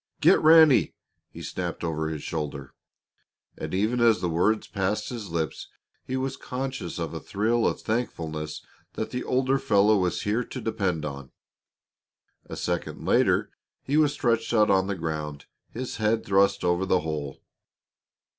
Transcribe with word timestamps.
"Get 0.19 0.41
Ranny!" 0.41 0.95
he 1.29 1.43
snapped 1.43 1.83
over 1.83 2.07
his 2.09 2.23
shoulder. 2.23 2.73
And 3.55 3.71
even 3.71 3.99
as 3.99 4.19
the 4.19 4.29
words 4.31 4.65
passed 4.67 5.09
his 5.09 5.29
lips 5.29 5.67
he 6.03 6.17
was 6.17 6.37
conscious 6.37 6.97
of 6.97 7.13
a 7.13 7.19
thrill 7.19 7.67
of 7.67 7.81
thankfulness 7.83 8.65
that 8.93 9.11
the 9.11 9.23
older 9.23 9.59
fellow 9.59 9.97
was 9.99 10.23
here 10.23 10.43
to 10.43 10.59
depend 10.59 11.05
upon. 11.05 11.31
A 12.47 12.55
second 12.55 13.05
later 13.05 13.51
he 13.83 13.95
was 13.95 14.11
stretched 14.11 14.55
out 14.55 14.71
on 14.71 14.87
the 14.87 14.95
ground, 14.95 15.45
his 15.69 15.97
head 15.97 16.25
thrust 16.25 16.63
over 16.63 16.83
the 16.87 17.01
hole. 17.01 17.39